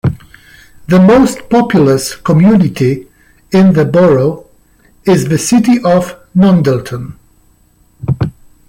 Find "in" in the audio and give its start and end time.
3.51-3.73